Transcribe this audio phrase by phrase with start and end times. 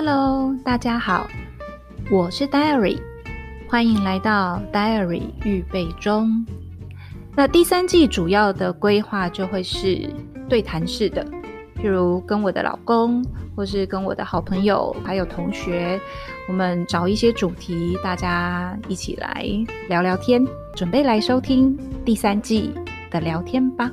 [0.00, 1.26] Hello，大家好，
[2.08, 3.00] 我是 Diary，
[3.68, 6.46] 欢迎来到 Diary 预备中。
[7.34, 10.08] 那第三季主要的规划就会是
[10.48, 11.26] 对谈式的，
[11.74, 13.24] 譬如跟我的老公，
[13.56, 16.00] 或是跟我的好朋友，还有同学，
[16.46, 19.44] 我们找一些主题，大家一起来
[19.88, 22.72] 聊聊天，准备来收听第三季
[23.10, 23.90] 的聊天吧。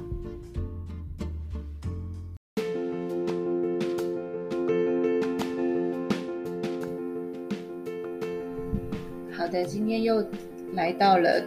[9.65, 10.23] 今天又
[10.73, 11.41] 来到了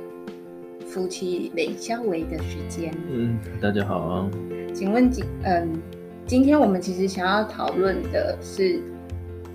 [0.86, 2.92] 夫妻冷消维的时间。
[3.08, 4.30] 嗯，大家好啊。
[4.74, 5.80] 请问今嗯，
[6.26, 8.82] 今天我们其实想要讨论的是，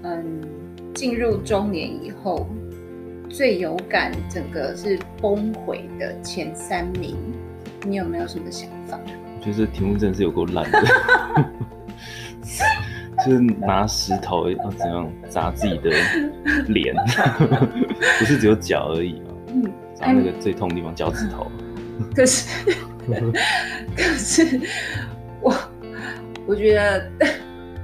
[0.03, 0.23] 嗯，
[0.93, 2.47] 进入中年以后
[3.29, 7.17] 最有感，整个是崩溃的前三名，
[7.85, 8.97] 你有没有什么想法？
[9.05, 10.83] 我觉得这题目真的是有够烂的。
[13.25, 15.91] 就是拿石头要怎样砸自己的
[16.67, 16.93] 脸，
[18.19, 19.27] 不是只有脚而已嘛？
[19.47, 21.51] 嗯，砸那个最痛的地方，脚趾头。
[22.15, 22.47] 可是，
[23.95, 24.59] 可是
[25.41, 25.53] 我
[26.47, 27.09] 我觉得，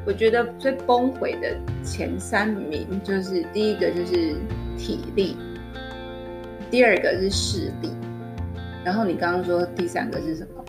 [0.06, 4.36] 我觉得最崩溃的前三名就是第一个就是
[4.78, 5.38] 体力，
[6.72, 7.90] 第二个是视力，
[8.84, 10.66] 然后你刚刚说第三个是什么？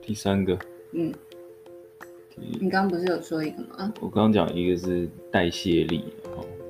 [0.00, 0.58] 第三个，
[0.92, 1.12] 嗯。
[2.36, 3.92] 你刚刚不是有说一个吗？
[4.00, 6.04] 我刚刚讲一个是代谢力，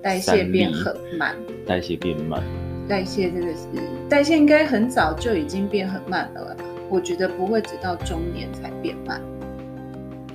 [0.05, 1.34] 代谢变很慢，
[1.66, 2.42] 代谢变慢，
[2.86, 3.66] 代谢真的是
[4.06, 6.55] 代谢应该很早就已经变很慢了，
[6.91, 9.19] 我觉得不会直到中年才变慢。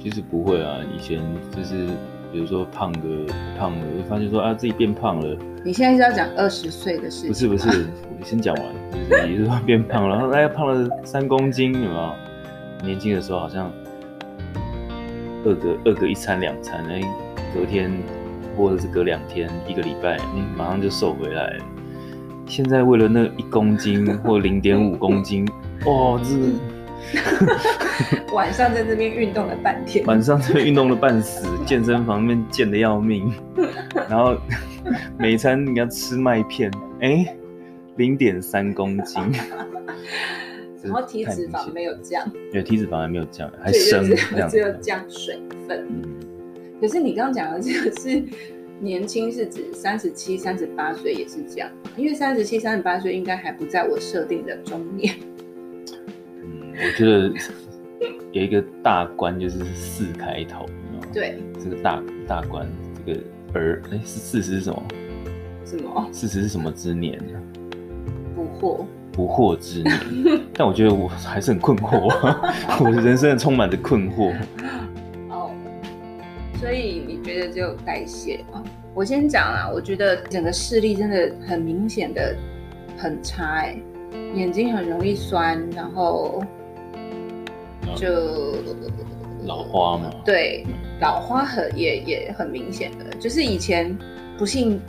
[0.01, 1.21] 其实不会啊，以前
[1.55, 1.85] 就是
[2.33, 5.37] 比如说胖个胖了，就发现说啊自己变胖了。
[5.63, 7.47] 你现在是要讲二十岁的事情？
[7.47, 7.85] 不是不是，
[8.19, 8.65] 我先讲完，
[9.07, 12.15] 就是你是说变胖了，然后哎胖了三公斤，有没有？
[12.83, 13.71] 年轻的时候好像。
[15.45, 16.99] 饿个饿个一餐两餐，哎，
[17.53, 17.89] 隔天
[18.59, 21.57] 或者是隔两天一个礼拜，你马上就瘦回来。
[22.45, 25.47] 现在为了那一公斤 或零点五公斤，
[25.85, 26.35] 哇，这
[28.35, 33.31] 晚上在这边运动了半天，晚上这边运动了半死，健身房那边健得要命，
[34.09, 34.35] 然后
[35.17, 36.69] 每餐你要吃麦片，
[36.99, 37.33] 哎，
[37.95, 39.23] 零点三公斤。
[40.81, 44.09] 然后体脂肪没有降，对，体脂肪还没有降，还升，
[44.49, 45.85] 只有降水分。
[45.89, 46.03] 嗯，
[46.79, 48.23] 可是你刚刚讲的这个是
[48.79, 55.13] 年轻，是指三十七、三十八岁也是这样，因为三十七、三十八岁应该还不在我设定的中年。
[56.41, 57.31] 嗯，我觉得
[58.31, 60.65] 有一个大关就是四开头，
[61.13, 62.65] 对，这个大大关，
[63.05, 63.19] 这个
[63.53, 64.83] 儿，哎，是四十是什么？
[65.65, 66.09] 什么？
[66.11, 67.41] 四十是什么之年呢？
[68.35, 68.85] 不惑。
[69.11, 69.99] 不惑之年，
[70.53, 72.07] 但我觉得我还是很困惑，
[72.79, 74.33] 我的人生充满着困惑。
[76.59, 78.63] 哦，所以你觉得只有代谢啊？
[78.93, 82.35] 我先讲啊，我觉得整个视力真的很明显的
[82.97, 83.77] 很差哎，
[84.35, 86.43] 眼睛很容易酸，然后
[87.95, 88.55] 就
[89.45, 90.11] 老花嘛。
[90.25, 90.65] 对，
[90.99, 93.97] 老花很也也很明显的，就是以前
[94.37, 94.79] 不信。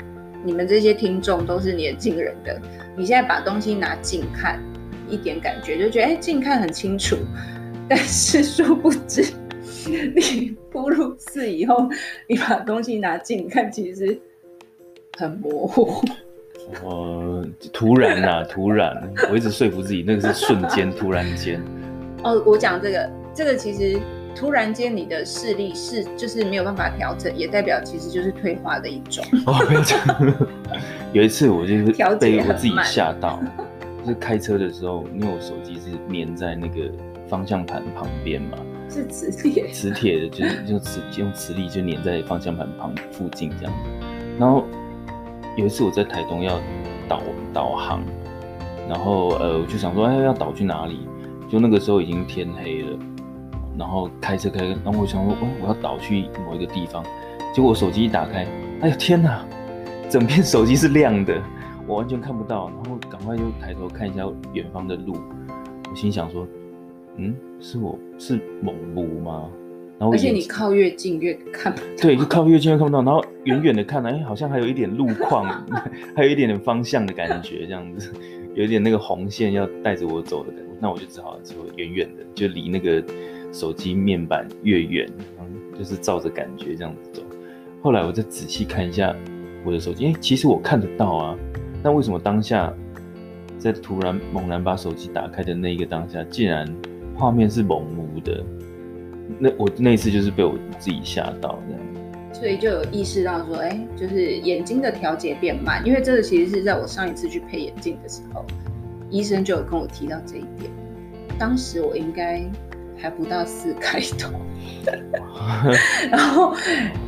[0.42, 2.58] 你们这些听众都是年轻人的，
[2.96, 4.58] 你现在把东西拿近看，
[5.06, 7.14] 一点感觉就觉得哎，近看很清楚，
[7.86, 9.22] 但是殊不知，
[10.14, 11.88] 你步入四以后，
[12.26, 14.18] 你把东西拿近看，其实
[15.16, 16.02] 很模糊。
[16.84, 21.60] 呃，突然啊，突然，我一直说服自己，那个是瞬间，突然间。
[22.22, 24.00] 哦，我讲这个，这个其实。
[24.32, 29.22] 突然间，你的视力是就是没有办法调整，也代表其实就是退化的一种。
[29.44, 29.82] 哦，没有。
[31.12, 31.84] 有一次我就是
[32.16, 33.42] 被我自己吓到，
[34.02, 36.90] 就是开车的时候，因为我手机是粘在那个
[37.28, 38.56] 方向盘旁边嘛，
[38.90, 43.72] 是磁铁，磁铁的，就是用磁用磁力就粘在方向盘旁附近这样。
[44.38, 44.64] 然后
[45.56, 46.60] 有一次我在台东要
[47.08, 48.02] 导导航，
[48.88, 51.06] 然后呃我就想说，哎，要导去哪里？
[51.48, 52.98] 就那个时候已经天黑了。
[53.78, 57.02] 然后开车开，然后我想说，哦，我要导去某一个地方，
[57.54, 58.46] 结果我手机一打开，
[58.82, 59.42] 哎呀天哪，
[60.10, 61.40] 整片手机是亮的，
[61.86, 65.16] 我完全看不到，然后赶快就抬头看一下远方的路，
[65.88, 66.46] 我心想说，
[67.16, 69.50] 嗯，是我是猛路吗？
[69.98, 75.44] 然后而且你靠越近越看不到，对，就靠越近越看不到，然后远远的看，哎，好像还有一点路况，
[76.16, 78.12] 还有一点点方向的感觉，这样子，
[78.54, 83.02] 有一点那个红线要带着我走的感觉，那我就只好就远远的，就离那个。
[83.52, 85.10] 手机面板越远，
[85.40, 87.20] 嗯，就是照着感觉这样子走。
[87.82, 89.12] 后来我再仔细看一下
[89.64, 91.36] 我的手机，哎，其实我看得到啊。
[91.82, 92.72] 那为什么当下
[93.58, 96.64] 在突然猛然把手机打开的那一个当下，竟然
[97.20, 98.42] 画面是蒙糊的？
[99.38, 101.80] 那我那次就是被我自己吓到这样。
[102.32, 108.46] 所以就有意识到说，哎，就是眼睛的调节变慢，因为这个其实是在我上一次去配眼镜的时候，
[109.10, 110.70] 医生就有跟我提到这一点。
[111.38, 112.42] 当时我应该
[112.96, 114.30] 还不到四开头，
[116.10, 116.54] 然后，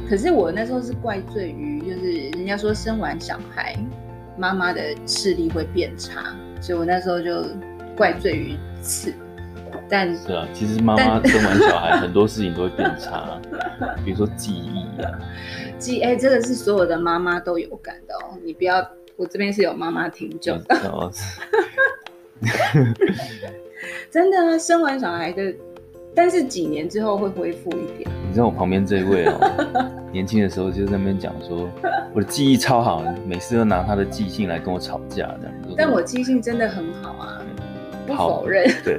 [0.08, 3.74] 可是我那时候是怪罪于，就是人家说生完小孩，
[4.36, 7.44] 妈妈的视力会变差，所以我那时候就
[7.96, 9.14] 怪罪于此。
[9.92, 13.38] 但是啊，其实妈妈生完小孩，很多事情都会变差，
[14.02, 15.18] 比如说记忆啊。
[15.78, 18.38] 记哎、欸，这个是所有的妈妈都有感的哦。
[18.42, 18.82] 你不要，
[19.16, 21.10] 我这边是有妈妈听众的。
[24.10, 25.54] 真的啊，生完小孩的，
[26.14, 28.10] 但是几年之后会恢复一点。
[28.26, 29.38] 你知道我旁边这一位哦，
[30.10, 31.68] 年轻的时候就在那边讲说，
[32.14, 35.54] 我的记忆超好，每次都拿他的记性来跟我吵架这样。
[35.76, 37.42] 但我记性真的很好啊，
[38.06, 38.66] 不否认。
[38.82, 38.96] 对。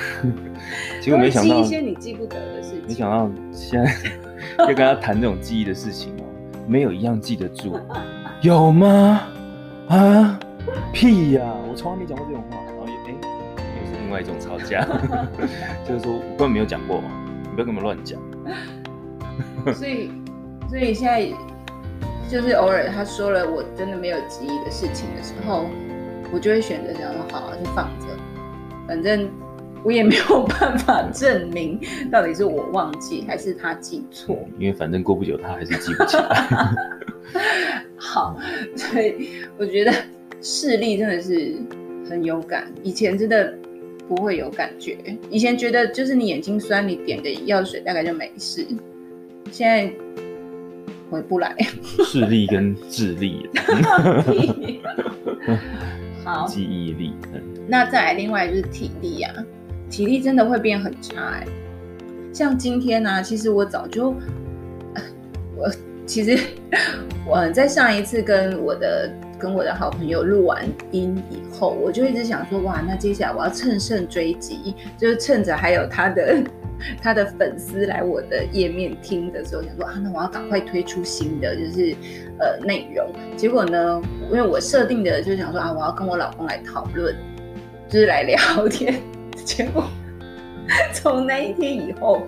[1.00, 2.82] 结果没想到一些你记不得的事情。
[2.86, 3.92] 没想到现在
[4.58, 6.24] 要跟他谈这种记忆的事情哦，
[6.66, 7.78] 没有一样记得住，
[8.42, 9.22] 有吗？
[9.88, 10.38] 啊，
[10.92, 11.42] 屁呀！
[11.68, 12.56] 我从来没讲过这种话。
[12.66, 13.14] 然后也哎，
[13.80, 14.86] 又是另外一种吵架，
[15.86, 17.10] 就是说我根本没有讲过嘛，
[17.42, 18.20] 你不要跟我们乱讲。
[19.74, 20.10] 所以，
[20.68, 21.26] 所以现在
[22.28, 25.66] 就是偶尔他说了我真的没有记忆的事情的时候，
[26.32, 28.06] 我就会选择这样好好就放着，
[28.86, 29.28] 反正。
[29.84, 31.80] 我也没有办法证明
[32.10, 36.74] 到底是我忘记还是他记错，因为反正过不久他还是记不起来。
[37.96, 38.38] 好，
[38.74, 39.92] 所以我觉得
[40.40, 41.54] 视力真的是
[42.08, 43.52] 很有感，以前真的
[44.08, 44.96] 不会有感觉，
[45.30, 48.66] 以前觉得就是你眼睛酸，你点个药水大概就没事，
[49.50, 49.92] 现在
[51.10, 51.54] 回不来。
[52.04, 53.48] 视力跟智力，
[56.24, 57.12] 好，记忆力。
[57.66, 59.34] 那再来，另外就是体力啊。
[59.90, 61.46] 体力真的会变很差哎，
[62.32, 64.14] 像今天呢、其实我早就，
[65.56, 65.70] 我
[66.06, 66.38] 其实
[67.26, 76.42] 我在上一次跟我的跟我的好朋友录完音以后，我就一直想说，哇，那接下来我要乘胜追击，就是趁着还有他的
[77.02, 81.94] 他的粉丝来我的页面听的时候，想说啊，那我要赶快推出新的就是
[82.38, 83.10] 呃内容。
[83.36, 84.00] 结果呢，
[84.30, 87.14] 因为我设定的就是想说啊，我要跟我老公来讨论，
[87.88, 88.94] 就是来聊天。
[89.44, 89.84] 结果
[90.92, 92.22] 从那一天以后，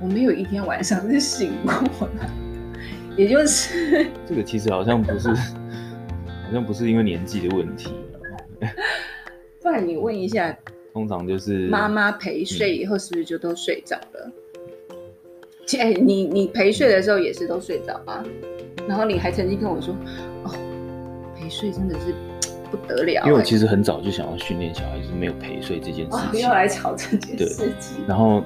[0.00, 1.72] 我没有一天晚上是醒过
[2.18, 2.30] 的，
[3.16, 7.92] 也就是这个其实好像不是，好像不是因为年纪的问题。
[9.62, 10.56] 不然你问一下，
[10.92, 14.32] 通常就是妈妈陪睡以后是不是就都睡着了？
[15.66, 18.24] 姐、嗯，你你陪睡的时候也是都睡着啊？
[18.88, 19.94] 然后你还曾经跟我说，
[20.44, 20.54] 哦，
[21.36, 22.14] 陪睡真的是。
[22.70, 26.30] 不得了，因为我其实很早就想要训练小孩，就是没有陪睡这件事情。
[26.30, 28.04] 不要来吵这件事情。
[28.06, 28.42] 然后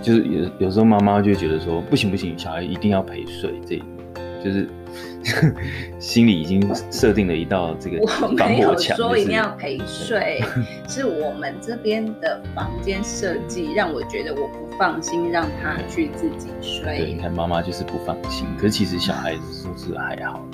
[0.00, 3.80] 就是有有时候妈妈就觉得说，不行不行，小孩一定要陪睡，这
[4.42, 4.68] 就是
[6.00, 6.60] 心里已经
[6.90, 8.44] 设定了一道这个防火墙。
[8.44, 10.42] 我没有说一定要陪睡，
[10.88, 16.98] 是我们这边的房间设计让我觉得我不放心让他去自己睡。
[16.98, 20.44] 对，你看妈妈就是不放心，可是其实小孩子说是还好。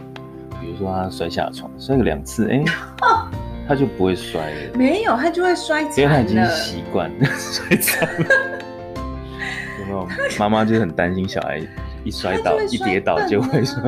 [0.60, 2.64] 比如说他摔下床，摔个两次，哎、欸，
[3.68, 4.76] 他就不会摔了。
[4.76, 5.82] 没有，他就会摔。
[5.82, 8.26] 因为他已经习惯 摔惨了。
[9.80, 10.08] 有没有？
[10.38, 11.60] 妈妈就很担心小孩
[12.04, 13.80] 一摔倒、一跌倒就会摔。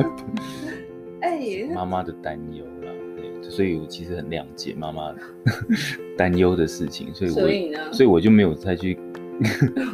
[1.21, 1.39] 哎，
[1.73, 5.13] 妈妈的担忧啦，对，所以我其实很谅解妈妈
[6.17, 8.97] 担忧的事情，所以我所以呢，所以我就没有再去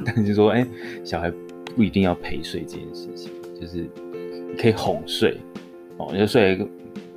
[0.05, 0.67] 担心说，哎、欸，
[1.03, 1.31] 小孩
[1.75, 3.89] 不一定要陪睡这件事情，就是
[4.49, 5.37] 你可以哄睡。
[5.97, 6.67] 哦，你就睡一个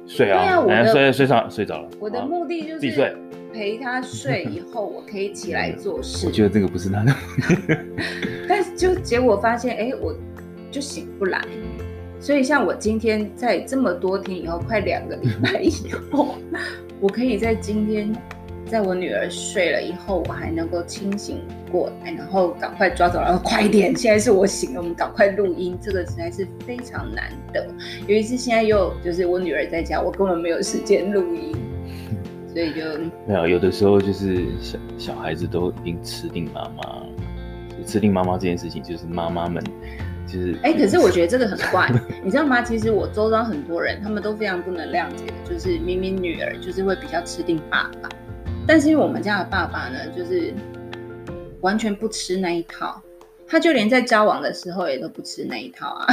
[0.07, 1.89] 睡啊，然后、啊、睡睡上睡着了。
[1.99, 3.15] 我的目的就是睡，
[3.53, 6.27] 陪他睡以后，我可以起来做 事。
[6.27, 7.15] 我觉得这个不是他的
[8.49, 10.15] 但是就结果发现，哎、欸，我
[10.71, 11.41] 就醒不来。
[12.19, 15.73] 所以像我今天在这么多天以后，快两个礼拜以
[16.11, 16.35] 后，
[17.01, 18.13] 我可以在今天。
[18.71, 21.41] 在我女儿睡了以后，我还能够清醒
[21.73, 23.93] 过来，然后赶快抓走，然后快一点！
[23.97, 27.67] 现在是我醒了，我们赶快录音，这个实在是非常难得。
[28.07, 31.53] 尤其是现在又就是我女儿在家，我根本没有时间录音，
[32.53, 32.81] 所以就
[33.27, 33.49] 没有。
[33.49, 37.03] 有的时候就是小小孩子都已经吃定妈妈，
[37.85, 39.61] 吃定妈妈这件事情，就是妈妈们
[40.29, 41.91] 就是哎、欸，可是我觉得这个很怪，
[42.23, 42.63] 你知道吗？
[42.63, 48.09] 其实我周遭很多人，他们都非常不能谅解的，就是明明女儿就是会比较吃定爸爸。
[48.67, 50.55] 但是我们家的爸爸呢，就是
[51.61, 53.03] 完全不吃那一套，
[53.47, 56.07] 他就连在交往的时候也都不吃那一套啊。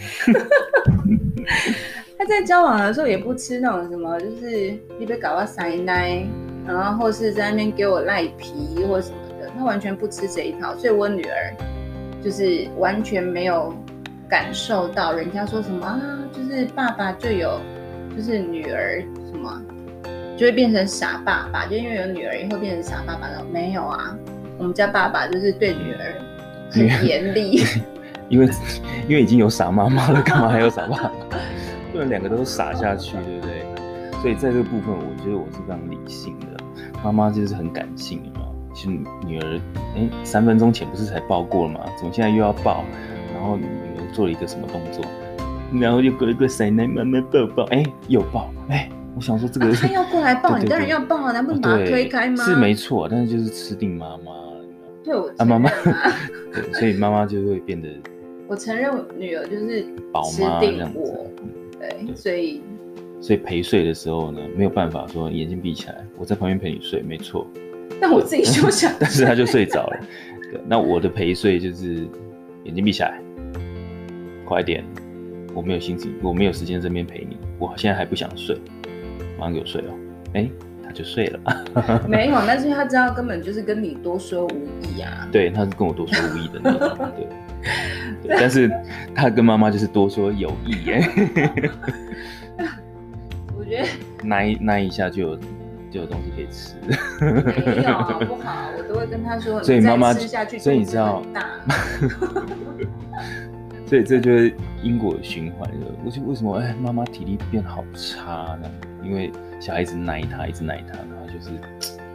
[2.18, 6.26] 他在交往的时候也不吃那种什么，就是你别搞我塞奶，
[6.66, 10.76] 然后或是在那边给我赖皮或什么的，他完全不吃这一套。
[10.76, 11.54] 所以我女儿
[12.22, 13.74] 就是完全没有
[14.28, 15.98] 感受到人家说什么啊，
[16.32, 17.58] 就是爸爸就有，
[18.14, 19.02] 就是女儿，
[20.40, 23.44] 就会变成傻爸爸，就因为有女儿以后变成傻爸爸了。
[23.52, 24.16] 没有啊，
[24.56, 26.14] 我们家爸爸就是对女儿
[26.70, 27.62] 很严厉，
[28.30, 28.48] 因为
[29.06, 31.12] 因为已经有傻妈妈了，干嘛还有傻爸爸？
[31.92, 33.66] 不能两个都傻下去，对不对？
[34.22, 36.46] 所以在这个部分，我觉得我是非常理性的。
[37.04, 38.46] 妈妈就是很感性，你知道吗？
[38.72, 39.60] 其实女儿，
[39.94, 41.80] 哎，三分钟前不是才抱过了吗？
[41.98, 42.82] 怎么现在又要抱？
[43.34, 45.04] 然后女儿做了一个什么动作？
[45.78, 52.44] 然后又过一个塞奶妈妈抱抱，哎，又抱，哎，我想说这个、啊、他要过来抱， 你当然要抱啊，难不能把他推开吗？
[52.44, 54.32] 是没错，但是就是吃定妈妈。
[55.04, 55.70] 对，我啊， 妈妈，
[56.52, 57.88] 对，所以妈妈就会变得。
[58.48, 59.82] 我承认女儿就是
[60.30, 61.26] 吃定我，
[61.78, 62.62] 对，对，所以。
[63.22, 67.46] 所以陪睡的时候呢，没有办法说眼睛闭起来，我在旁边陪你睡，没错。
[68.00, 70.00] 但我自己就想，但是他就睡着了。
[70.50, 72.08] 对，那我的陪睡就是
[72.64, 73.20] 眼睛闭起来，
[74.46, 74.82] 快点，
[75.54, 78.56] 我没有心情，我没有时间在这边陪你，我现在还不想睡，
[79.40, 79.94] 马上给我睡哦。
[80.34, 80.48] 哎，
[80.84, 81.40] 他就睡了。
[82.06, 85.26] 没有，但是他知道根本就是跟你多说无益啊。
[85.32, 87.10] 对，他是跟我多说无益的那种。
[87.16, 87.26] 对，
[88.28, 88.70] 对，但是
[89.14, 91.10] 他跟妈妈就是多说有益耶。
[93.56, 93.88] 我觉得
[94.22, 95.36] 那一那一下就有
[95.90, 96.74] 就有东西可以吃，
[97.64, 98.68] 没有好不好？
[98.76, 101.22] 我都会跟他说， 所以妈妈吃下去，所以你知道，
[103.86, 105.86] 所以这就是因果循环的。
[106.04, 108.70] 我就为什么哎，妈妈体力变好差呢？
[109.02, 109.30] 因为
[109.60, 111.50] 小孩子奶他，一直奶他，然后就是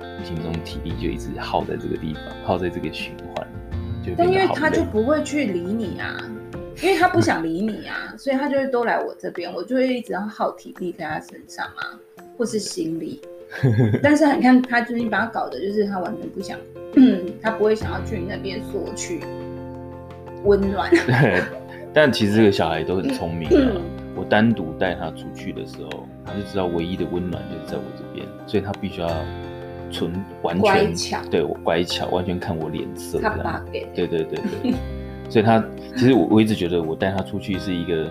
[0.01, 3.47] 无形中体力就一直耗在这个地方，耗在这个循环，
[4.05, 6.17] 就但因为他就不会去理你啊。
[6.83, 11.97] 因为他不想理你啊，所以他就会都来我这边，我就会一直要耗体力在他身上啊，
[12.37, 13.21] 或是心力。
[14.03, 16.59] 但是你看，他最近把他搞的，就是他完全不想，
[17.41, 19.21] 他不会想要去你那边索取
[20.43, 20.91] 温暖。
[21.07, 21.41] 对，
[21.93, 23.71] 但其实这个小孩都很聪明啊。
[24.15, 29.09] 我单独带他出去的时候，他就知道唯一的温暖就是在我这边，所以他必须要
[29.91, 30.93] 纯完全
[31.29, 33.19] 对我乖巧，完全看我脸色。
[33.19, 33.85] 他爸给。
[33.93, 34.73] 对对对对。
[35.29, 35.63] 所以他
[35.95, 38.09] 其实我我一直觉得我带他出去是一个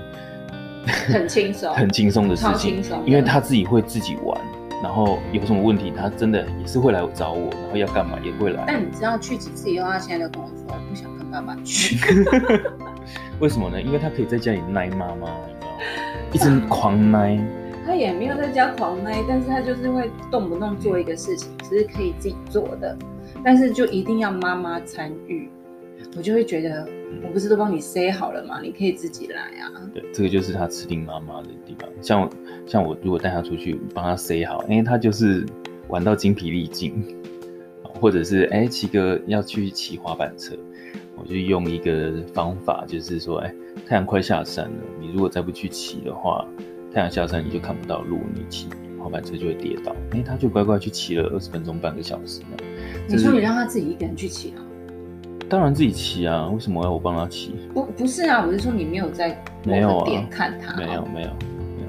[0.87, 4.39] 很轻松、很轻松的事情，因为他自己会自己玩，
[4.83, 8.65] 然后有什么问题他真的也是会来找我，然后要干嘛也会来。
[8.67, 11.97] 但你知道去几次以后，他现在就跟我说我不想跟爸爸去。
[13.39, 13.81] 为什么呢？
[13.81, 15.29] 因为他可以在家里奶妈妈？
[16.35, 17.39] 一直狂奶。
[17.87, 22.97] 他也没有在家狂奶，但是他就是会动不动做一个事情，只是可以自己做的，
[23.45, 25.49] 但是就一定要妈妈参与。
[26.17, 26.89] 我就会觉得，
[27.23, 28.61] 我不是都帮你塞好了吗？
[28.61, 29.71] 你可以自己来啊。
[29.93, 31.89] 对，这个就是他吃定妈妈的地方。
[32.03, 32.29] 像
[32.67, 35.47] 像我如果带他出去帮他塞好，因为他就是
[35.87, 37.17] 玩到精疲力尽，
[37.83, 40.57] 或者是哎骑个要去骑滑板车，
[41.17, 43.55] 我就用一个方法，就是说，哎，
[43.87, 46.45] 太阳快下山了，你如果再不去骑的话，
[46.93, 49.95] 太阳下山你就看不到路，你骑滑板车就会跌倒。
[50.13, 52.57] 哎，他就乖乖去骑了二十分钟，半个小时呢。
[53.07, 54.63] 你说你让他自己一个人去骑啊？
[55.47, 57.55] 当然自己骑啊，为什么要我帮他骑？
[57.75, 61.31] 不不是啊，我是说你没有在没有点看他，没有没有没有，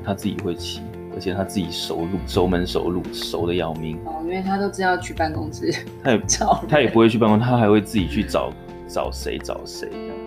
[0.03, 0.81] 他自己会骑，
[1.13, 5.73] 而且他自己熟路熟门熟路熟的要命哦，因为他都知道去办公室，
[6.03, 8.51] 他也 找他也不会去办公室，他还会自己去找
[8.89, 10.24] 找谁找谁这样子，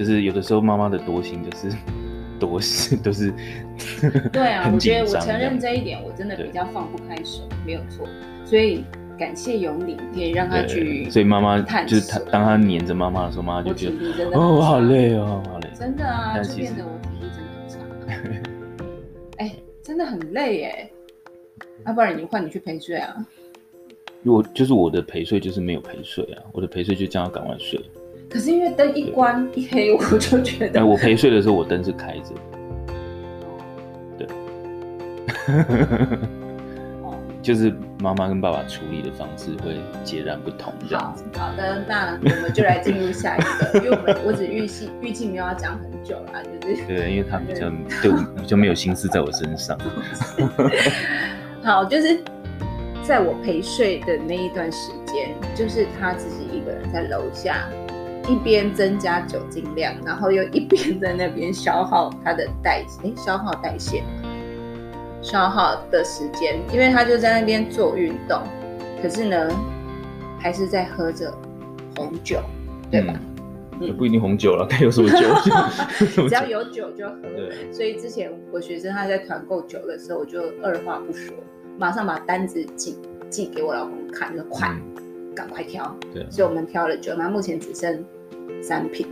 [0.00, 1.76] 就是有的时候妈妈的多心就是
[2.40, 3.30] 多事都是，
[4.32, 8.08] 对啊， 我觉得我承认这一点，我真的比较放不开手，没有错，
[8.46, 8.82] 所以。
[9.20, 11.10] 感谢有你，可以让他去。
[11.10, 15.68] 所以妈妈就是他，当他黏着妈妈的时候，妈妈就觉得哦，我好累哦，好累。
[15.74, 17.30] 真的啊，就变得我体力
[17.68, 18.50] 真的很差。
[19.36, 20.90] 哎，真的很累哎。
[21.84, 23.14] 要不然你换你去陪睡啊？
[24.24, 27.78] 我就是我的陪睡就是没有陪睡啊，我的陪睡就叫他赶快睡。
[28.30, 30.80] 可是因为灯一关一黑， 我就觉得。
[30.80, 32.32] 哎，我陪睡的时候我灯是开着。
[34.16, 34.26] 对。
[37.42, 41.24] 就是妈妈跟爸爸处理的方式会截然不同，这样子。
[41.38, 47.70] 好，好的，那我们就来进入下一个， 因为我们我只预计预计没有要讲很久啦，就是对，因为他比较
[48.02, 49.76] 对我就没有心思在我身上。
[51.64, 52.20] 好，就是
[53.02, 57.66] 在我陪睡的那一段时间，就是他自己一个人在楼下，
[58.30, 64.04] 一边增加酒精量，然后又一边在那边消耗它的代谢，哎，消耗代谢。
[65.20, 68.40] 消耗的时间，因为他就在那边做运动，
[69.02, 69.50] 可是呢，
[70.38, 71.30] 还是在喝着
[71.96, 72.40] 红酒，
[72.90, 73.12] 对吧？
[73.98, 77.16] 不一定红酒了，看有 什么酒，只要有酒就喝。
[77.36, 81.34] 对，所以之前我学生他在团购酒的时候，我就二话不说，
[81.78, 84.68] 马上把单子寄寄给我老公看，就快，
[85.34, 85.96] 赶、嗯、快挑。
[86.14, 88.02] 对，所以我们挑了酒，那目前只剩
[88.62, 89.06] 三瓶。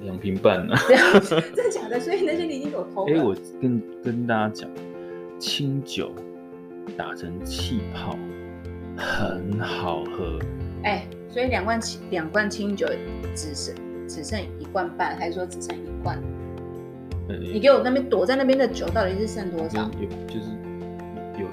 [0.00, 0.74] 两瓶半呢。
[0.88, 2.00] 真的假的？
[2.00, 3.12] 所以那些你已经有偷了。
[3.14, 4.70] 哎，我跟跟大家讲，
[5.38, 6.10] 清酒
[6.96, 8.16] 打成气泡
[8.96, 10.38] 很好喝。
[10.84, 12.88] 哎，所以两罐清两罐清酒
[13.34, 13.74] 只剩
[14.08, 16.18] 只剩一罐半，还是说只剩一罐？
[17.28, 19.82] 呃，你给我那边躲在那边的酒到底是剩多少？
[20.00, 20.48] 有就是
[21.38, 21.46] 有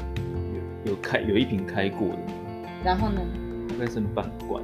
[0.88, 2.18] 有有开有一瓶开过的。
[2.84, 3.22] 然后呢？
[3.70, 4.64] 应该剩半罐。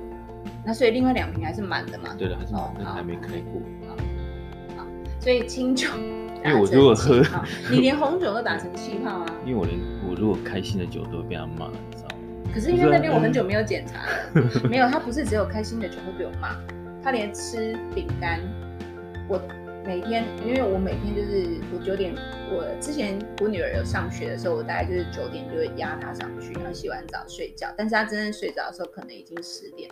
[0.65, 2.15] 那所以另外两瓶还是满的嘛？
[2.17, 3.61] 对的，还是满的，还没开过。
[3.87, 3.95] 好，
[4.77, 4.87] 好，
[5.19, 5.87] 所以清酒，
[6.43, 7.21] 因为我如果喝，
[7.69, 9.25] 你连红酒都打成气泡啊？
[9.45, 9.77] 因为我连
[10.09, 12.51] 我如果开心的酒都会被他骂，你知道吗？
[12.53, 16.57] 可是因为那边我很久没有检查了，没有，他不是只有开心的酒会被我骂，
[17.03, 18.39] 他连吃饼干，
[19.27, 19.39] 我
[19.85, 22.15] 每天，因为我每天就是我九点，
[22.49, 29.87] 我之前我女儿有上学的时候，我大概就是九点就会压她上去，然后洗完澡睡觉，但是她真正睡着的时候可能已经十点。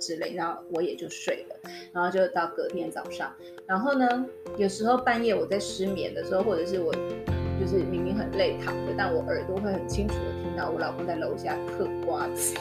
[0.00, 3.32] 之类，然后我也就睡了，然后就到隔天早上。
[3.66, 4.26] 然后呢，
[4.56, 12.56] 有时候半夜我在失眠的时候，或者是我就是明明很累躺着，但我耳朵会很清楚的听到我老公在楼下嗑瓜子。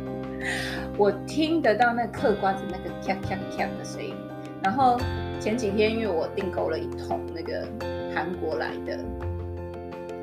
[0.98, 4.14] 我听得到那嗑瓜子那个咔咔咔的声音。
[4.62, 4.98] 然后
[5.40, 7.66] 前几天因为我订购了一桶那个
[8.14, 8.98] 韩国来的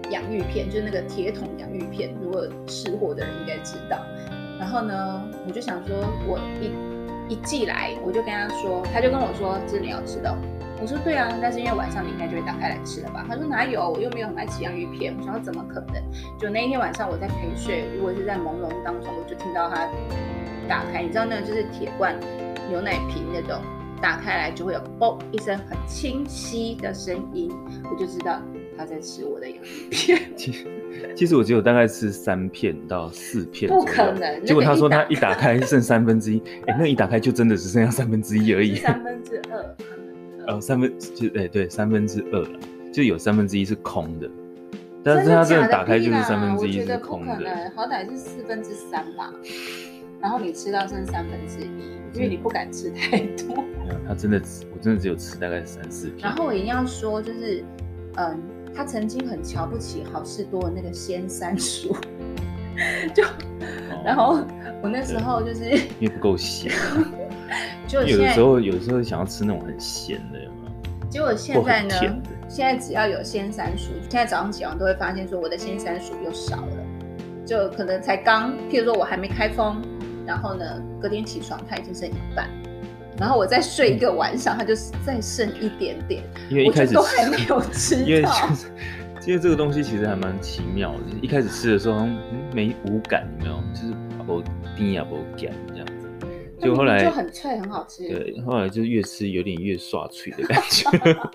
[0.10, 4.00] 洋芋片，就是那个铁桶洋芋片，如果吃货的人应该知道。
[4.62, 10.32] 然后呢，我就想说，我一一寄来，我就跟他说，他就跟我说，这是你要吃的。
[10.80, 13.26] 我说对啊，但是因为晚上你应该就会打开来吃了吧？
[13.28, 15.16] 他说哪有，我又没有很爱吃洋芋片。
[15.18, 15.96] 我说怎么可能？
[16.40, 19.90] 就那一天晚上我在陪睡，如果是在朦胧当中，我就听到他
[20.70, 22.16] 打开，你知道那个就是铁罐
[22.70, 23.60] 牛奶瓶那种，
[24.00, 27.52] 打开来就会有嘣一声很清晰的声音，
[27.92, 28.40] 我就知道。
[28.78, 30.22] 他在吃我的洋芋片。
[31.16, 33.70] 其实，我只有大概吃三片到四片。
[33.72, 34.46] 不可能。
[34.46, 38.76] 结果他说他一打开剩三分之一， 哎，那一打开就真的只剩下三分之一而已。
[38.76, 39.76] 三分之二。
[40.48, 42.60] 呃，三分就哎对，三分之二了，
[42.92, 44.30] 就有三分之一是空的。
[45.04, 47.34] 但是他真的打开就是三分之一是空的。
[47.76, 49.34] 好歹是四分之三吧。
[50.22, 53.64] 然后你吃到剩三分之一，因为你不敢吃太多。
[54.08, 54.40] 他真的，
[54.74, 56.20] 我真的只有吃大概三四片。
[56.22, 57.64] 然后我一定要说，就是
[58.18, 58.40] 嗯。
[58.76, 61.96] 他曾经很瞧不起好事多的那个鲜山薯，
[63.14, 64.40] 就，哦、然后
[64.82, 65.66] 我那时候就是
[66.00, 66.72] 因为不够咸，
[67.88, 70.72] 就有的时候有时候想要吃那种很咸的，有没有？
[71.10, 71.96] 结果现在呢？
[72.48, 76.86] 现在只要有鲜山薯，现在早上起床都会发现说我的鲜山薯又少了，
[77.46, 79.82] 就可能才刚，譬如说我还没开封，
[80.26, 80.66] 然后呢
[81.02, 82.50] 隔天起床它已经剩一半。
[83.22, 84.74] 然后我再睡一个晚上，它就
[85.06, 88.02] 再剩一点点，因为一开始都还没有吃到。
[88.10, 88.68] 因为就是，
[89.28, 92.18] 因为这个东西其实还蛮奇妙的，就是一开始吃的时候嗯
[92.52, 93.62] 没无感，有没有？
[93.76, 93.94] 就是
[94.26, 94.44] 不
[94.76, 95.94] 甜也不咸这样子。
[96.60, 98.08] 就后来就很脆，很好吃。
[98.08, 100.90] 对，后来就越吃有点越刷脆的感觉，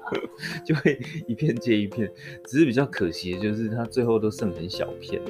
[0.66, 2.10] 就会一片接一片。
[2.46, 5.22] 只是比较可惜的就是它最后都剩很小片，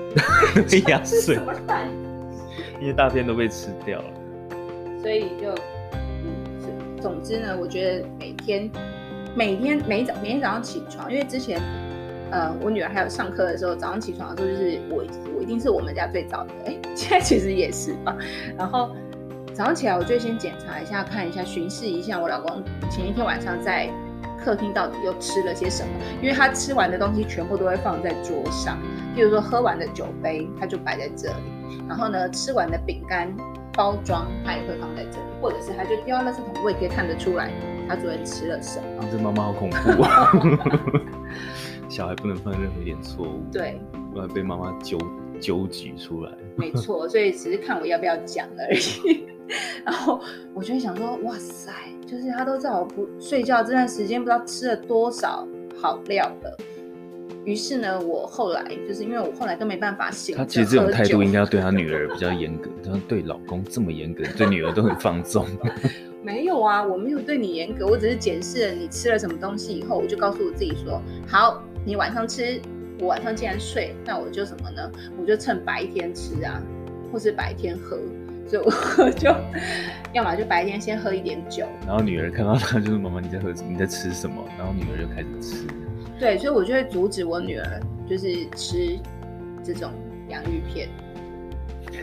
[0.66, 1.38] 被压碎，
[2.80, 4.14] 因为大片都被吃掉了，
[5.02, 5.54] 所以就。
[7.00, 8.70] 总之呢，我觉得每天、
[9.34, 11.60] 每天、每早、每天早上起床，因为之前，
[12.30, 15.04] 呃，我女儿还有上课的时候，早上起床的时候就是我，
[15.36, 16.50] 我一定是我们家最早的。
[16.66, 18.14] 哎，现在其实也是吧。
[18.58, 18.90] 然后
[19.54, 23.88] 早上起来，我就先检查一下，看一下，巡视一下我老公前一天晚上在
[24.42, 25.88] 客厅到底又吃了些什么，
[26.22, 28.78] 因为他吃完的东西全部都会放在桌上，
[29.16, 33.34] 譬如说喝完的酒杯，他就摆在这里，然后呢，吃完的饼干。
[33.72, 37.50] 包装它也会放在这里，或者是它就丢到垃圾桶，我也可以看得出来
[37.88, 39.04] 他昨天吃了什么。
[39.10, 40.32] 这妈妈好恐怖啊！
[41.88, 43.80] 小孩不能犯任何一点错误，对，
[44.12, 44.96] 不然被妈妈揪
[45.40, 46.32] 揪举出来。
[46.56, 49.26] 没错，所以只是看我要不要讲而已。
[49.84, 50.20] 然后
[50.54, 51.72] 我就会想说，哇塞，
[52.06, 55.44] 就是他都在我不睡觉这段时间，不知道吃了多少
[55.80, 56.56] 好料的。
[57.44, 60.36] 于是呢，我后来就是因为我后来都没办法醒。
[60.36, 65.46] 他其实这种态度应该要对他女儿比较严格，他对老公这么严格，对女儿都很放纵。
[66.22, 72.60] 没有啊，我没有对你严格，我只是检视了你吃了什么东西以后，我就告诉我自己说：好，你晚上吃，
[73.00, 74.90] 我晚上既然睡，那我就什么呢？
[75.18, 76.62] 我就趁白天吃啊，
[77.10, 77.98] 或是白天喝，
[78.46, 79.34] 所以我 就
[80.12, 81.64] 要么就白天先喝一点酒。
[81.86, 84.44] 然后女儿看到他就是妈妈你在喝，你在吃什么？
[84.58, 85.66] 然后女儿就开始吃。
[86.20, 88.98] 对，所以我就会阻止我女儿，就是吃
[89.64, 89.90] 这种
[90.28, 90.88] 洋芋片。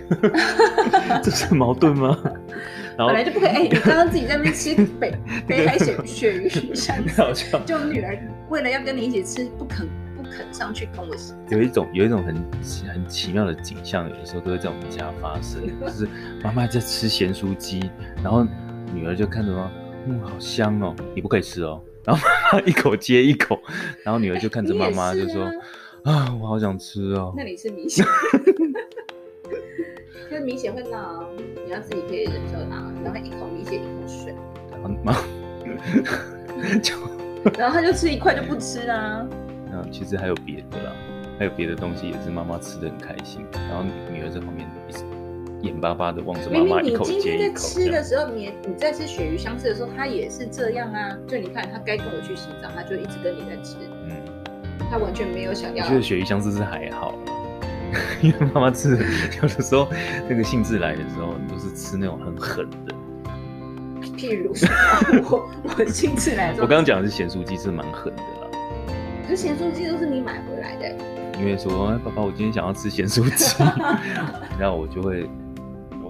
[1.23, 2.17] 这是矛盾吗？
[2.97, 3.49] 本来就不可以。
[3.49, 5.13] 哎、欸，你刚刚自己在那边吃北
[5.47, 7.31] 北海鳕鳕鱼山菜，
[7.63, 8.17] 就女儿
[8.49, 11.33] 为了要跟你一起吃，不肯不肯上去跟我洗。
[11.49, 12.35] 有一种有一种很
[12.91, 16.09] 很奇妙的景象，有的时候都会在我们家发生，就是
[16.43, 17.89] 妈妈在吃咸酥鸡，
[18.23, 18.45] 然后
[18.93, 19.71] 女儿就看着妈，
[20.07, 21.81] 嗯，好香哦，你不可以吃哦。
[22.07, 23.59] 然后妈妈一口接一口，
[24.03, 25.43] 然后女儿就看着妈妈就说，
[26.03, 27.33] 啊，啊，我好想吃哦。
[27.35, 28.05] 那你是明显，
[30.29, 31.25] 就是明显会闹，
[31.65, 34.33] 你要自己可以忍受它，然后一口米血一口水。
[34.71, 35.13] 然后妈
[36.81, 36.95] 就，
[37.57, 39.27] 然后他就吃一块就不吃啊。
[39.73, 40.93] 嗯，其实还有别的啦，
[41.37, 45.03] 还有别的东西也是妈妈吃的很开心，然后女儿在旁边一直
[45.61, 47.17] 眼巴巴的望着妈妈一口接一口。
[47.17, 51.17] 明明你今天在吃的时候，你你在吃鳕鱼香翅的时候，他也是这样啊。
[51.27, 53.75] 就你看，他该跟我去洗澡，他就一直跟你在吃。
[54.07, 54.15] 嗯，
[54.91, 55.85] 他完全没有想要。
[55.85, 57.13] 我觉得鳕鱼香翅是还好，
[58.21, 58.91] 因为妈妈吃
[59.41, 59.87] 有的时候
[60.29, 62.93] 那个兴致来的时候，你都是吃那种很狠的。
[64.17, 64.67] 譬如说，
[65.29, 68.47] 我我兴致来的时候，我刚刚讲的是咸酥鸡，是蛮狠的啦。
[69.23, 70.95] 可是咸酥鸡都是你买回来的。
[71.39, 73.63] 因为说，哎，爸爸，我今天想要吃咸酥鸡，
[74.57, 75.46] 然后我就会，我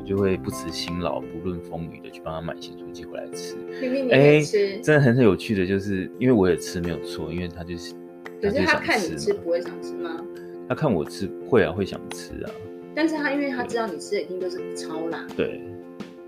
[0.08, 3.56] 就会不辞辛劳、不论风雨的去帮他买咸酥鸡回来吃。
[3.82, 7.94] 明明你也吃，欸，真的很很有趣的，就是因为我也吃没有错，因为他就是，
[8.42, 10.24] 可是他看你吃不会想吃吗？
[10.70, 12.52] 他看我吃会啊，会想吃啊。
[12.96, 15.28] 但是他因为他知道你吃的一定都是超辣。
[15.36, 15.62] 对。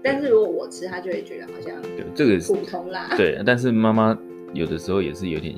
[0.03, 3.15] 但是如果我吃，他就会觉得好像对这个普通辣。
[3.15, 4.17] 对，但是妈妈
[4.53, 5.55] 有的时候也是有点。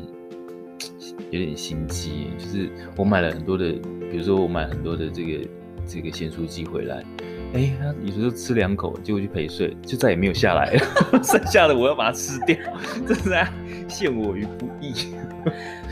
[1.30, 3.72] 有点心机，就是我买了很多的，
[4.10, 5.48] 比如说我买很多的这个
[5.86, 7.06] 这个咸酥鸡回来，
[7.54, 10.84] 哎、欸，他有时候吃两口，结果去陪睡，就再也没有下来了，
[11.24, 12.58] 剩下的我要把它吃掉，
[13.08, 13.48] 这是在
[13.88, 14.94] 陷我于不义。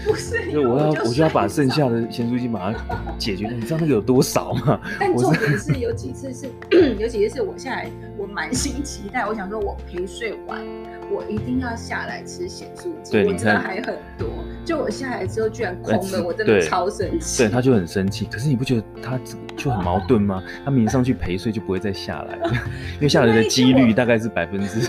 [0.06, 2.80] 不是，就我要我就，我就要把剩下的咸酥鸡把它
[3.17, 3.58] 解决掉。
[3.58, 4.80] 你知道那个有多少吗？
[5.00, 6.48] 但重点是有几次是，
[6.98, 10.62] 有几次是我下来，我满心期待，我想说我陪睡完，
[11.12, 13.12] 我一定要下来吃咸酥鸡。
[13.12, 14.30] 对，我知道还很多。
[14.65, 17.43] 就我下来之后居然空了，我真的超生气。
[17.43, 18.26] 对，他就很生气。
[18.26, 19.19] 可是你不觉得他
[19.58, 20.43] 就很矛盾吗？
[20.63, 22.38] 他明明上去陪睡就不会再下来，
[22.95, 24.88] 因为下来的几率大概是百分之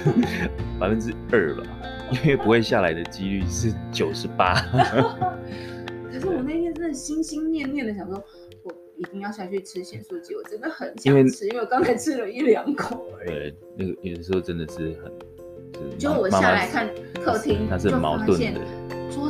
[0.78, 1.62] 百分之二吧，
[2.11, 4.54] 因为不会下来的几率是九十八。
[6.12, 8.22] 可是我那天真的心心念念的想说，
[8.64, 13.06] 我一定要下去吃咸酥鸡，我真的很想吃，因为我刚才吃了一两口。
[13.24, 16.88] 对，那个有的时候真的是很，就我下来看
[17.24, 18.61] 客厅，它是很矛盾的。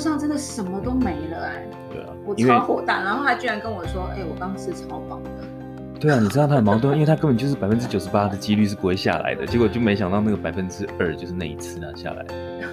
[0.01, 5.31] 桌上真的什么都没了哎、欸，对啊，我超火大，然后他居然跟我说，哎、欸，我刚吃超饱的。
[6.01, 12.25] 对啊，你知道他很矛盾，因为他根本就是百分之九十八的几率是不会下来的，结果就没想到那个百分之二就是那一次他下来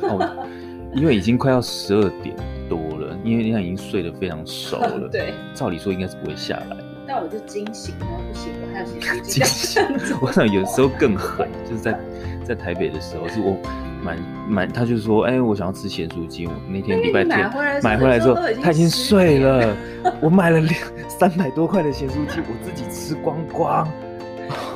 [0.04, 0.48] 哦，
[0.96, 2.34] 因为已经快要十二点
[2.70, 6.78] 多了，因为你看已经睡得非常熟了， 对，照理说应该是不会下来。
[7.06, 10.22] 但我就惊醒了，不行，我还要写日记。
[10.22, 12.00] 我想有时候更狠，就是在
[12.46, 13.58] 在台北的时候，是我。
[14.04, 16.46] 买买，他就说，哎、欸，我想要吃咸酥鸡。
[16.46, 17.38] 我那天礼拜天
[17.84, 19.76] 买回，来之后，他已经睡了。
[20.22, 20.74] 我买了两
[21.10, 23.88] 三百多块的咸酥鸡，我自己吃光光。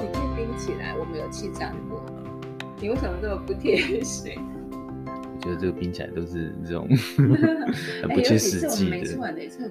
[0.01, 2.03] 你冰起来，我没有气炸过。
[2.79, 4.34] 你为什么这么不贴心？
[5.43, 6.88] 我觉得这个冰起来都是这种
[8.03, 8.97] 很不切实际的，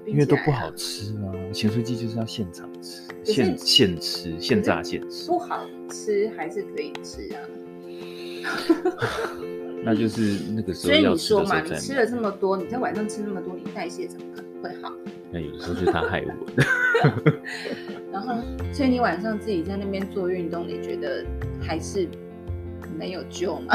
[0.05, 1.31] 因为都不好吃啊。
[1.53, 5.29] 咸酥鸡就是要现场吃，现现吃，现炸现吃。
[5.29, 7.39] 不好吃还是可以吃啊。
[9.85, 10.93] 那就是那个时候。
[10.93, 14.93] 所以你说嘛，你吃了这么多，你在晚上吃那么多，你代谢怎么可能会好？
[15.33, 16.67] 那 有的时候是他害我的。
[18.13, 18.35] 然后，
[18.73, 21.25] 所以你晚上自己在那边做运动，你觉得
[21.61, 22.09] 还是
[22.99, 23.75] 没有救吗？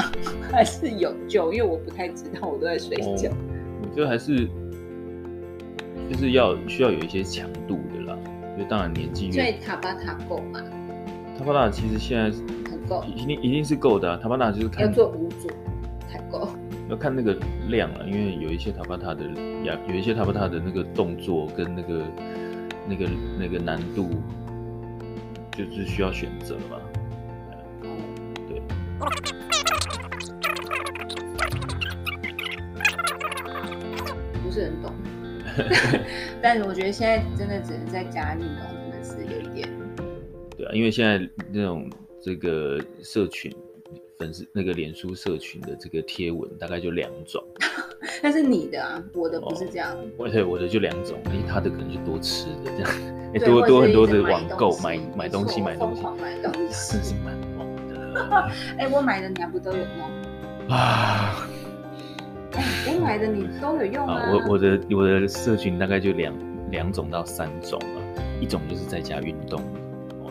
[0.52, 1.52] 还是有救？
[1.54, 3.30] 因为我不太知道，我都在睡觉。
[3.30, 3.36] 哦，
[3.82, 4.48] 我觉得还是
[6.12, 8.18] 就是要需要有一些强度的啦。
[8.56, 9.32] 因为当然年纪越……
[9.34, 10.62] 所以塔巴塔够吗？
[11.38, 12.32] 塔巴塔其实现在
[12.70, 12.80] 很。
[12.88, 14.20] 够，一定一定是够的啊！
[14.22, 15.50] 塔巴塔就是看要做五组
[16.08, 16.48] 才够，
[16.88, 17.36] 要看那个
[17.68, 19.24] 量啊，因为有一些塔巴塔的
[19.64, 22.04] 呀，有一些塔巴塔的那个动作跟那个
[22.88, 24.22] 那个那个难度，
[25.52, 26.78] 就是需要选择嘛。
[28.48, 28.62] 对，
[34.44, 34.94] 不是很懂，
[36.40, 38.60] 但是我觉得现在真的只能在家运动，
[40.76, 41.90] 因为现在那种。
[42.24, 43.56] 这个社群
[44.18, 47.40] 粉丝那个脸书社群的这个贴文大概就两种，
[48.20, 49.96] 但是你的啊，我的不是这样。
[50.18, 52.92] 我、哦、对我的就两种，哎，他的可能就多吃的这样，
[53.46, 58.52] 多多很多的网购买买东西买东西，买东西，真是蛮猛的。
[58.80, 61.48] 哎，我买的你还不都有用啊？
[62.54, 64.32] 哎，我买的你都有用啊？
[64.34, 66.34] 我我的我的社群大概就两
[66.72, 68.02] 两种到三种啊，
[68.42, 69.85] 一种就是在家运动，哦，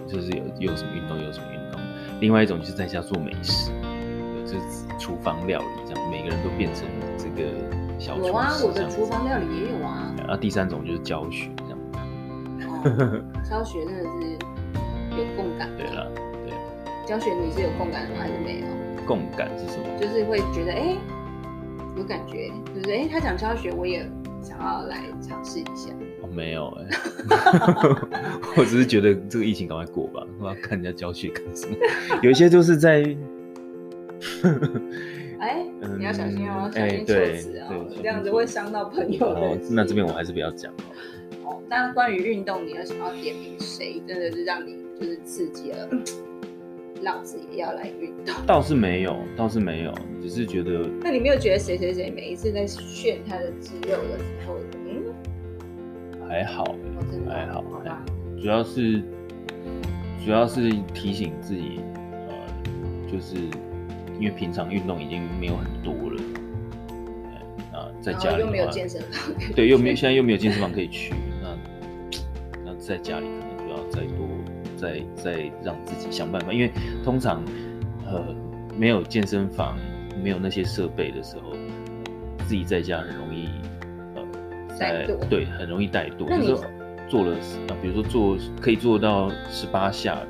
[0.07, 1.81] 就是有有什么运动有什么运动。
[2.21, 3.71] 另外一种就是在家做美食，
[4.47, 6.87] 就是厨房料理这样，每个人都变成
[7.19, 7.51] 这个
[7.99, 8.29] 小厨师。
[8.29, 10.15] 有啊，我的厨房料理也有啊。
[10.19, 11.79] 然后第三种就是教学这样。
[12.71, 14.39] 哦，教学真的是
[15.19, 15.69] 有共感。
[15.77, 16.11] 对了，
[16.47, 16.55] 对。
[17.07, 18.21] 教学你是有共感的吗？
[18.21, 18.67] 还是没有？
[19.07, 19.85] 共感是什么？
[20.01, 20.99] 就是会觉得哎、欸，
[21.97, 24.09] 有感觉，就是哎、欸，他讲教学，我也
[24.41, 25.91] 想要来尝试一下。
[26.35, 26.99] 哦，没有哎、欸，
[28.59, 31.77] 我只是觉得这个疫情赶快过吧，我要看人家教学干什么？
[32.23, 32.99] 有一些就是在，
[35.39, 35.67] 哎、欸，
[35.99, 39.59] 你要小心哦、喔，小心措辞哦，这样子会伤到朋友的、哦。
[39.71, 40.73] 那这边我还是不要讲
[41.45, 41.61] 哦。
[41.69, 44.03] 那关于运动，你有想要点名谁？
[44.07, 45.89] 真的是让你就是刺激了？
[47.03, 49.93] 老子也要来运动，倒是没有，倒是没有，
[50.23, 50.89] 只是觉得。
[51.03, 55.03] 那你没有觉得谁谁谁每一次在炫他的肌肉的时候，嗯，
[56.35, 56.65] 还好，
[57.29, 57.63] 还好。
[58.41, 59.01] 主要是
[60.25, 61.81] 主要是提醒自己，
[62.29, 62.35] 呃，
[63.11, 63.37] 就是
[64.19, 66.21] 因为平常运动已经没有很多了，
[67.73, 71.57] 那在家里又没有健身房，对，又没有现在又没有健身房可以去，那
[72.65, 74.27] 那在家里可能就要再多。
[74.77, 76.71] 再再让自己想办法，因为
[77.05, 77.43] 通常，
[78.05, 78.23] 呃，
[78.77, 79.79] 没有健身房，
[80.23, 81.53] 没有那些设备的时候，
[82.45, 83.49] 自己在家很容易，
[84.81, 86.27] 呃，在对，很容易怠惰。
[86.29, 86.67] 就是
[87.09, 87.37] 做了
[87.69, 90.27] 啊，比如说做可以做到十八下，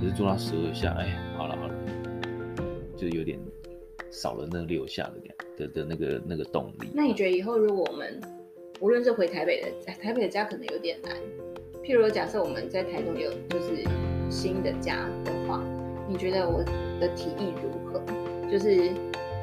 [0.00, 1.74] 可是做到十二下，哎，好了好了，
[2.96, 3.38] 就有点
[4.10, 6.88] 少了那六下的感的的那个那个动力。
[6.92, 8.20] 那你觉得以后如果我们
[8.80, 11.14] 无论是回台北的，台北的家可能有点难。
[11.82, 13.84] 譬如，假设我们在台中有就是
[14.30, 15.62] 新的家的话，
[16.08, 16.62] 你觉得我
[16.98, 18.02] 的提议如何？
[18.50, 18.90] 就是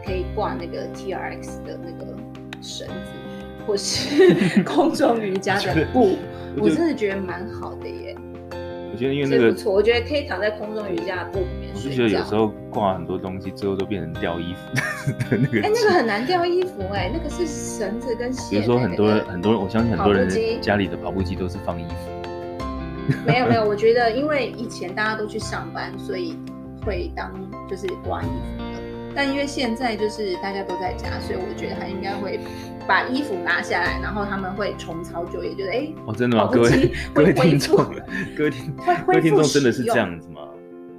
[0.06, 2.18] 可以挂那个 TRX 的那个
[2.62, 3.12] 绳子，
[3.66, 6.18] 或是 空中瑜伽的布，
[6.58, 8.16] 我，我真的觉得蛮好的耶。
[8.94, 11.40] 我觉得因为那个不错，我觉得可以躺在空中瑜伽的布。
[11.74, 14.76] 我就觉得有时候挂很多东西，最后都变成掉衣服
[15.30, 15.60] 的 那个。
[15.60, 18.58] 哎、欸，那个很难掉衣服哎，那个是绳子跟鞋。
[18.58, 20.30] 比如说很多人，很多人，我相信很多人
[20.62, 23.14] 家里的跑步机都是放衣服。
[23.26, 26.38] 没有没有，我觉得因为以前大家都去上班，所以
[26.86, 27.34] 会当
[27.70, 28.82] 就是挂衣服的。
[29.16, 32.40] 但因为现在就是大家都在家，所以我觉得他应该会
[32.92, 36.50] 把衣服拿下来，然后他们会重操旧业，觉得哎，哦，真的吗？
[36.52, 37.78] 各位 各位听众，
[38.36, 38.74] 各位听
[39.08, 40.42] 各位听众真的是这样子吗？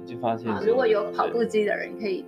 [0.03, 2.25] 就发现如果有跑步机的人可以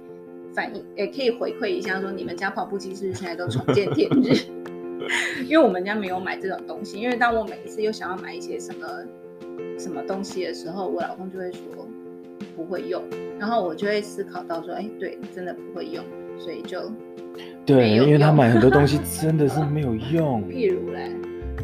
[0.54, 4.36] 反映，也可以回馈一下，说你们家跑步机是不是现在都重见天日？
[5.50, 8.88] 因为我们家没有买这种东西，因为当我每一次又想要买一些什么。
[9.78, 11.60] 什么东西的时候，我老公就会说
[12.56, 13.04] 不会用，
[13.38, 16.04] 然后我就会思考到说，哎，对，真的不会用，
[16.38, 16.80] 所以就
[17.66, 20.44] 对，因为他买很多东西 真的是没有用。
[20.44, 21.12] 譬如嘞，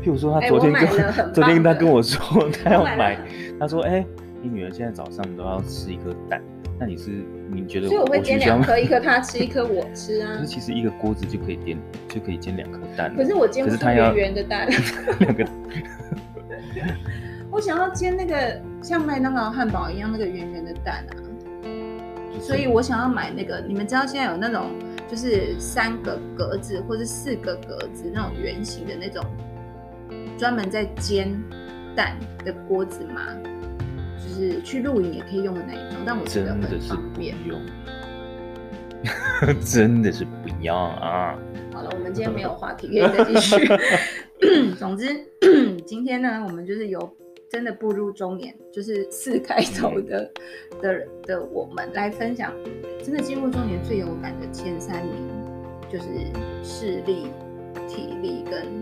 [0.04, 0.88] 譬如说他昨天跟
[1.34, 3.18] 昨天他跟我说他要买，
[3.60, 4.06] 他说，哎，
[4.42, 6.42] 你女儿现在早上都要吃一颗蛋，
[6.80, 7.12] 那你是
[7.52, 7.88] 你觉得？
[7.88, 10.38] 所以我会煎两颗，一颗他吃，一颗我吃啊。
[10.40, 13.14] 可是其实一个锅子就可以煎就可以煎两颗蛋。
[13.16, 14.68] 可是我煎不出圆圆的蛋。
[15.20, 15.46] 两个。
[17.52, 21.14] 我想要煎那个像麦当劳汉堡一样那个圆圆的蛋啊，
[22.42, 23.64] 所以我想要买那个。
[23.66, 24.72] 你们知道现在有那种
[25.08, 29.24] 就是三个格子或是四个格子那种圆形的那种
[30.38, 31.32] 专门在煎
[31.96, 33.22] 蛋的锅子吗？
[34.18, 37.36] 就是去露营也可以用的那一种，但我觉得很方便。
[39.66, 41.36] 真的是不一样啊！
[41.74, 43.68] 好了，我们今天没有话题， 可以再继续。
[44.78, 45.08] 总之，
[45.86, 47.00] 今天呢，我们就是有。
[47.52, 50.32] 真的步入中年，就是四开头的
[50.82, 52.54] 的的我们来分享，
[53.04, 55.30] 真的进入中年最有感的前三名，
[55.92, 56.08] 就是
[56.64, 57.28] 视力、
[57.90, 58.80] 体力跟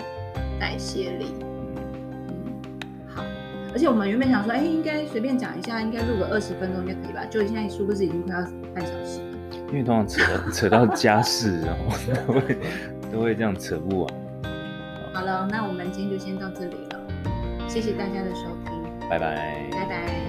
[0.59, 1.33] 代谢力。
[1.41, 2.53] 嗯，
[3.07, 3.23] 好，
[3.73, 7.25] 而且我们原本想说，哎、欸，应该随便讲一下，应该录个二十分钟就可以吧？
[7.25, 8.41] 就现在是不是已经快要
[8.75, 9.37] 半小时了？
[9.69, 10.21] 因为通常扯
[10.53, 11.85] 扯到家事，然后
[12.27, 12.57] 都会
[13.11, 14.13] 都会这样扯不完。
[15.11, 16.99] 好了，那我们今天就先到这里了。
[17.69, 20.28] 谢谢大家的收听，拜拜，拜拜。